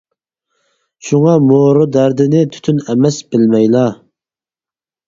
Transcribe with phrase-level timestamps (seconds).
[1.09, 3.87] شۇڭا مورا دەردىنى، تۈتۈن ئەمەس، بىلمەيلا.